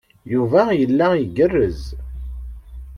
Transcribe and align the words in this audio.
Yuba 0.33 0.61
yella 0.79 1.07
igerrez. 1.23 1.81